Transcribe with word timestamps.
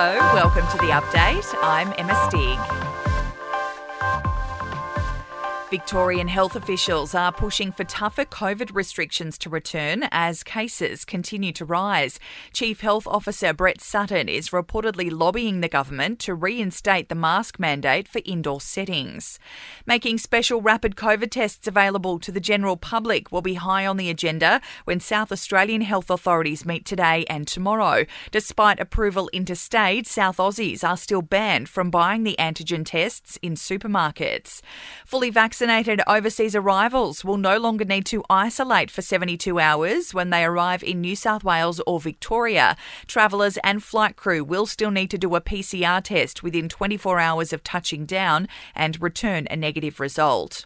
Hello, 0.00 0.14
welcome 0.32 0.64
to 0.70 0.78
the 0.78 0.92
update. 0.92 1.52
I'm 1.60 1.92
Emma 1.98 2.14
Stig. 2.28 3.07
Victorian 5.70 6.28
health 6.28 6.56
officials 6.56 7.14
are 7.14 7.30
pushing 7.30 7.72
for 7.72 7.84
tougher 7.84 8.24
COVID 8.24 8.74
restrictions 8.74 9.36
to 9.36 9.50
return 9.50 10.08
as 10.10 10.42
cases 10.42 11.04
continue 11.04 11.52
to 11.52 11.66
rise. 11.66 12.18
Chief 12.54 12.80
Health 12.80 13.06
Officer 13.06 13.52
Brett 13.52 13.82
Sutton 13.82 14.30
is 14.30 14.48
reportedly 14.48 15.10
lobbying 15.12 15.60
the 15.60 15.68
government 15.68 16.20
to 16.20 16.32
reinstate 16.32 17.10
the 17.10 17.14
mask 17.14 17.60
mandate 17.60 18.08
for 18.08 18.22
indoor 18.24 18.62
settings. 18.62 19.38
Making 19.84 20.16
special 20.16 20.62
rapid 20.62 20.96
COVID 20.96 21.30
tests 21.30 21.66
available 21.66 22.18
to 22.18 22.32
the 22.32 22.40
general 22.40 22.78
public 22.78 23.30
will 23.30 23.42
be 23.42 23.54
high 23.54 23.84
on 23.84 23.98
the 23.98 24.08
agenda 24.08 24.62
when 24.86 25.00
South 25.00 25.30
Australian 25.30 25.82
health 25.82 26.08
authorities 26.08 26.64
meet 26.64 26.86
today 26.86 27.26
and 27.28 27.46
tomorrow. 27.46 28.06
Despite 28.30 28.80
approval 28.80 29.28
interstate, 29.34 30.06
South 30.06 30.38
Aussies 30.38 30.82
are 30.82 30.96
still 30.96 31.20
banned 31.20 31.68
from 31.68 31.90
buying 31.90 32.22
the 32.22 32.36
antigen 32.38 32.86
tests 32.86 33.38
in 33.42 33.52
supermarkets. 33.52 34.62
Fully 35.04 35.28
vaccinated 35.28 35.57
Vaccinated 35.58 36.00
overseas 36.06 36.54
arrivals 36.54 37.24
will 37.24 37.36
no 37.36 37.58
longer 37.58 37.84
need 37.84 38.06
to 38.06 38.22
isolate 38.30 38.92
for 38.92 39.02
72 39.02 39.58
hours 39.58 40.14
when 40.14 40.30
they 40.30 40.44
arrive 40.44 40.84
in 40.84 41.00
New 41.00 41.16
South 41.16 41.42
Wales 41.42 41.80
or 41.84 41.98
Victoria. 41.98 42.76
Travellers 43.08 43.58
and 43.64 43.82
flight 43.82 44.14
crew 44.14 44.44
will 44.44 44.66
still 44.66 44.92
need 44.92 45.10
to 45.10 45.18
do 45.18 45.34
a 45.34 45.40
PCR 45.40 46.00
test 46.00 46.44
within 46.44 46.68
24 46.68 47.18
hours 47.18 47.52
of 47.52 47.64
touching 47.64 48.06
down 48.06 48.46
and 48.76 49.02
return 49.02 49.48
a 49.50 49.56
negative 49.56 49.98
result. 49.98 50.64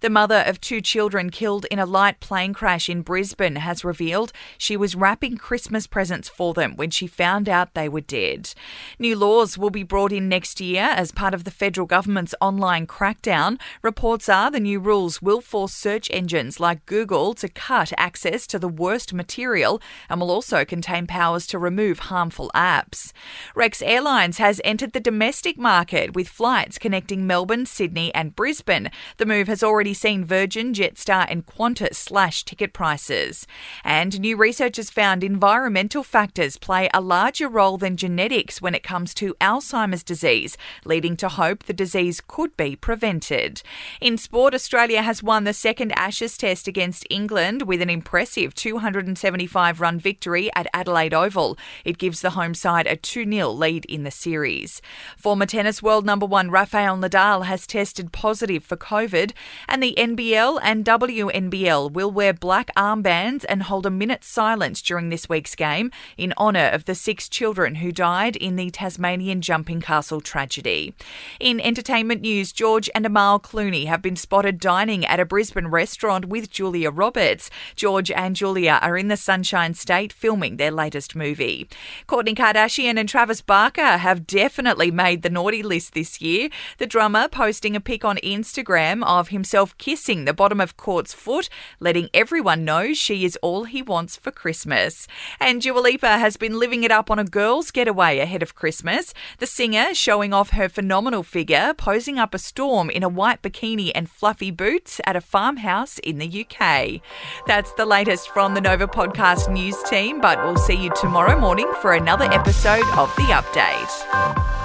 The 0.00 0.10
mother 0.10 0.44
of 0.46 0.60
two 0.60 0.82
children 0.82 1.30
killed 1.30 1.64
in 1.70 1.78
a 1.78 1.86
light 1.86 2.20
plane 2.20 2.52
crash 2.52 2.90
in 2.90 3.00
Brisbane 3.00 3.56
has 3.56 3.82
revealed 3.82 4.30
she 4.58 4.76
was 4.76 4.94
wrapping 4.94 5.38
Christmas 5.38 5.86
presents 5.86 6.28
for 6.28 6.52
them 6.52 6.76
when 6.76 6.90
she 6.90 7.06
found 7.06 7.48
out 7.48 7.72
they 7.72 7.88
were 7.88 8.02
dead. 8.02 8.52
New 8.98 9.16
laws 9.16 9.56
will 9.56 9.70
be 9.70 9.82
brought 9.82 10.12
in 10.12 10.28
next 10.28 10.60
year 10.60 10.82
as 10.82 11.12
part 11.12 11.32
of 11.32 11.44
the 11.44 11.50
federal 11.50 11.86
government's 11.86 12.34
online 12.42 12.86
crackdown. 12.86 13.58
Reports 13.80 14.28
are 14.34 14.50
the 14.50 14.58
new 14.58 14.80
rules 14.80 15.22
will 15.22 15.40
force 15.40 15.72
search 15.72 16.10
engines 16.12 16.58
like 16.58 16.84
Google 16.86 17.34
to 17.34 17.48
cut 17.48 17.92
access 17.96 18.48
to 18.48 18.58
the 18.58 18.68
worst 18.68 19.14
material 19.14 19.80
and 20.10 20.20
will 20.20 20.30
also 20.30 20.64
contain 20.64 21.06
powers 21.06 21.46
to 21.46 21.58
remove 21.58 22.10
harmful 22.10 22.50
apps. 22.52 23.12
Rex 23.54 23.80
Airlines 23.80 24.38
has 24.38 24.60
entered 24.64 24.92
the 24.92 24.98
domestic 24.98 25.56
market 25.56 26.16
with 26.16 26.28
flights 26.28 26.78
connecting 26.78 27.28
Melbourne, 27.28 27.64
Sydney, 27.64 28.12
and 28.12 28.34
Brisbane. 28.34 28.90
The 29.18 29.26
move 29.26 29.46
has 29.46 29.62
already 29.62 29.94
seen 29.94 30.24
Virgin, 30.24 30.74
Jetstar, 30.74 31.26
and 31.30 31.46
Qantas 31.46 31.94
slash 31.94 32.44
ticket 32.44 32.72
prices. 32.72 33.46
And 33.84 34.18
new 34.18 34.36
research 34.36 34.78
has 34.78 34.90
found 34.90 35.22
environmental 35.22 36.02
factors 36.02 36.58
play 36.58 36.90
a 36.92 37.00
larger 37.00 37.48
role 37.48 37.78
than 37.78 37.96
genetics 37.96 38.60
when 38.60 38.74
it 38.74 38.82
comes 38.82 39.14
to 39.14 39.34
Alzheimer's 39.40 40.02
disease, 40.02 40.56
leading 40.84 41.16
to 41.18 41.28
hope 41.28 41.62
the 41.62 41.72
disease 41.72 42.20
could 42.26 42.56
be 42.56 42.74
prevented. 42.74 43.62
In 44.00 44.18
sport, 44.24 44.54
Australia 44.54 45.02
has 45.02 45.22
won 45.22 45.44
the 45.44 45.52
second 45.52 45.92
Ashes 45.92 46.38
test 46.38 46.66
against 46.66 47.06
England 47.10 47.62
with 47.62 47.82
an 47.82 47.90
impressive 47.90 48.54
275 48.54 49.82
run 49.82 50.00
victory 50.00 50.50
at 50.56 50.66
Adelaide 50.72 51.12
Oval. 51.12 51.58
It 51.84 51.98
gives 51.98 52.22
the 52.22 52.30
home 52.30 52.54
side 52.54 52.86
a 52.86 52.96
2 52.96 53.30
0 53.30 53.50
lead 53.50 53.84
in 53.84 54.02
the 54.02 54.10
series. 54.10 54.80
Former 55.18 55.44
tennis 55.44 55.82
world 55.82 56.06
number 56.06 56.24
one 56.24 56.50
Rafael 56.50 56.96
Nadal 56.96 57.44
has 57.44 57.66
tested 57.66 58.12
positive 58.12 58.64
for 58.64 58.78
COVID, 58.78 59.32
and 59.68 59.82
the 59.82 59.94
NBL 59.98 60.58
and 60.62 60.86
WNBL 60.86 61.92
will 61.92 62.10
wear 62.10 62.32
black 62.32 62.70
armbands 62.74 63.44
and 63.46 63.64
hold 63.64 63.84
a 63.84 63.90
minute's 63.90 64.26
silence 64.26 64.80
during 64.80 65.10
this 65.10 65.28
week's 65.28 65.54
game 65.54 65.90
in 66.16 66.32
honour 66.38 66.68
of 66.68 66.86
the 66.86 66.94
six 66.94 67.28
children 67.28 67.76
who 67.76 67.92
died 67.92 68.36
in 68.36 68.56
the 68.56 68.70
Tasmanian 68.70 69.42
jumping 69.42 69.82
castle 69.82 70.22
tragedy. 70.22 70.94
In 71.38 71.60
entertainment 71.60 72.22
news, 72.22 72.52
George 72.52 72.88
and 72.94 73.04
Amal 73.04 73.38
Clooney 73.38 73.86
have 73.86 74.00
been 74.00 74.13
been 74.14 74.20
spotted 74.20 74.60
dining 74.60 75.04
at 75.04 75.18
a 75.18 75.24
Brisbane 75.24 75.66
restaurant 75.66 76.26
with 76.26 76.48
Julia 76.48 76.88
Roberts. 76.88 77.50
George 77.74 78.12
and 78.12 78.36
Julia 78.36 78.78
are 78.80 78.96
in 78.96 79.08
the 79.08 79.16
Sunshine 79.16 79.74
State 79.74 80.12
filming 80.12 80.56
their 80.56 80.70
latest 80.70 81.16
movie. 81.16 81.68
Kourtney 82.06 82.36
Kardashian 82.36 82.96
and 82.96 83.08
Travis 83.08 83.40
Barker 83.40 83.96
have 83.96 84.24
definitely 84.24 84.92
made 84.92 85.22
the 85.22 85.30
naughty 85.30 85.64
list 85.64 85.94
this 85.94 86.20
year. 86.20 86.48
The 86.78 86.86
drummer 86.86 87.26
posting 87.26 87.74
a 87.74 87.80
pic 87.80 88.04
on 88.04 88.18
Instagram 88.18 89.04
of 89.04 89.30
himself 89.30 89.76
kissing 89.78 90.26
the 90.26 90.32
bottom 90.32 90.60
of 90.60 90.76
Kourt's 90.76 91.12
foot, 91.12 91.48
letting 91.80 92.08
everyone 92.14 92.64
know 92.64 92.94
she 92.94 93.24
is 93.24 93.36
all 93.42 93.64
he 93.64 93.82
wants 93.82 94.16
for 94.16 94.30
Christmas. 94.30 95.08
And 95.40 95.60
Dua 95.60 95.80
Lipa 95.80 96.18
has 96.18 96.36
been 96.36 96.60
living 96.60 96.84
it 96.84 96.92
up 96.92 97.10
on 97.10 97.18
a 97.18 97.24
girls' 97.24 97.72
getaway 97.72 98.20
ahead 98.20 98.44
of 98.44 98.54
Christmas. 98.54 99.12
The 99.38 99.48
singer 99.48 99.92
showing 99.92 100.32
off 100.32 100.50
her 100.50 100.68
phenomenal 100.68 101.24
figure, 101.24 101.74
posing 101.76 102.16
up 102.16 102.32
a 102.32 102.38
storm 102.38 102.90
in 102.90 103.02
a 103.02 103.08
white 103.08 103.42
bikini 103.42 103.90
and 103.92 104.03
and 104.04 104.10
fluffy 104.10 104.50
boots 104.50 105.00
at 105.06 105.16
a 105.16 105.20
farmhouse 105.20 105.98
in 106.00 106.18
the 106.18 106.44
UK. 106.44 107.00
That's 107.46 107.72
the 107.72 107.86
latest 107.86 108.28
from 108.28 108.52
the 108.52 108.60
Nova 108.60 108.86
Podcast 108.86 109.50
news 109.50 109.82
team, 109.84 110.20
but 110.20 110.44
we'll 110.44 110.58
see 110.58 110.74
you 110.74 110.90
tomorrow 111.00 111.40
morning 111.40 111.70
for 111.80 111.94
another 111.94 112.26
episode 112.26 112.84
of 112.98 113.14
The 113.16 113.32
Update. 113.32 114.63